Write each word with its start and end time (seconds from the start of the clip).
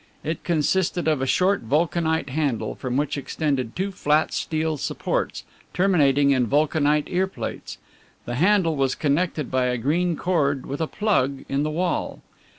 It 0.23 0.43
consisted 0.43 1.07
of 1.07 1.21
a 1.21 1.27
short 1.27 1.61
vulcanite 1.61 2.31
handle, 2.31 2.73
from 2.73 2.97
which 2.97 3.19
extended 3.19 3.75
two 3.75 3.91
flat 3.91 4.33
steel 4.33 4.77
supports, 4.77 5.43
terminating 5.75 6.31
in 6.31 6.47
vulcanite 6.47 7.03
ear 7.05 7.27
plates. 7.27 7.77
The 8.25 8.33
handle 8.33 8.75
was 8.75 8.95
connected 8.95 9.51
by 9.51 9.65
a 9.67 9.77
green 9.77 10.15
cord 10.15 10.65
with 10.65 10.81
a 10.81 10.87
plug 10.87 11.45
in 11.47 11.61
the 11.61 11.69
wall. 11.69 12.21